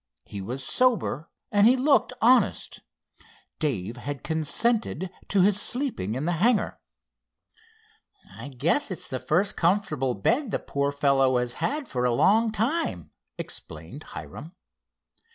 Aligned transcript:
He 0.25 0.41
was 0.41 0.63
sober, 0.65 1.29
and 1.51 1.67
he 1.67 1.77
looked 1.77 2.11
honest, 2.23 2.79
Dave 3.59 3.97
had 3.97 4.23
consented 4.23 5.11
to 5.27 5.41
his 5.41 5.61
sleeping 5.61 6.15
in 6.15 6.25
the 6.25 6.31
hangar. 6.31 6.79
"I 8.35 8.47
guess 8.47 8.89
it's 8.89 9.07
the 9.07 9.19
first 9.19 9.55
comfortable 9.55 10.15
bed 10.15 10.49
the 10.49 10.57
poor 10.57 10.91
fellow 10.91 11.37
has 11.37 11.53
had 11.61 11.87
for 11.87 12.03
a 12.03 12.15
long 12.15 12.51
time," 12.51 13.11
explained 13.37 14.01
Hiram. 14.05 14.53